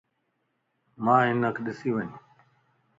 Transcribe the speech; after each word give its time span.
مان 1.03 1.25
ھنک 1.41 1.55
ڏسين 1.65 1.93
وين 1.95 2.09